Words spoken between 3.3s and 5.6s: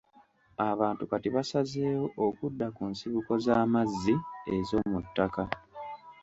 z'amazzi ez'omuttaka.